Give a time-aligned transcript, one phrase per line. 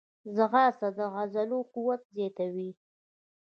[0.35, 2.69] ځغاسته د عضلو قوت زیاتوي